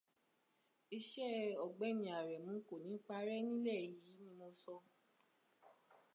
Iṣẹ́ 0.97 1.53
Ọ̀gbẹ́ni 1.65 2.07
Àrẹ̀mú 2.19 2.53
kò 2.67 2.75
ní 2.87 2.95
parẹ́ 3.07 3.39
nílẹ̀ 3.47 3.81
yìí 3.95 4.13
ni 4.23 4.31
mo 4.37 4.47
sọ 4.61 4.75